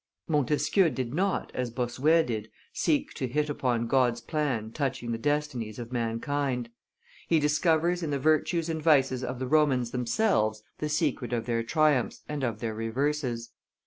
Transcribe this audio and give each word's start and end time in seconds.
Montesquieu 0.27 0.89
did 0.89 1.13
not, 1.13 1.51
as 1.53 1.69
Bossuet 1.69 2.25
did, 2.25 2.49
seek 2.73 3.13
to 3.13 3.27
hit 3.27 3.51
upon 3.51 3.85
God's 3.85 4.19
plan 4.19 4.71
touching 4.71 5.11
the 5.11 5.19
destinies 5.19 5.77
of 5.77 5.91
mankind; 5.91 6.71
he 7.27 7.39
discovers 7.39 8.01
in 8.01 8.09
the 8.09 8.17
virtues 8.17 8.67
and 8.67 8.81
vices 8.81 9.23
of 9.23 9.37
the 9.37 9.45
Romans 9.45 9.91
themselves 9.91 10.63
the 10.79 10.89
secret 10.89 11.31
of 11.33 11.45
their 11.45 11.61
triumphs 11.61 12.23
and 12.27 12.43
of 12.43 12.61
their 12.61 12.73
reverses. 12.73 13.51